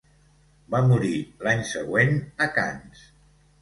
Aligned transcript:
Va 0.75 0.81
morir 0.93 1.13
l'any 1.49 1.63
següent 1.75 2.19
a 2.49 2.53
Canes. 2.61 3.09